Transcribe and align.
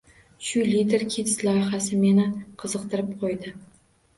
Shu 0.45 0.61
Lider 0.69 1.03
kids 1.15 1.35
loyihasi 1.49 1.99
meni 2.07 2.25
qiziqtirib 2.65 3.13
qoʻydi. 3.23 3.55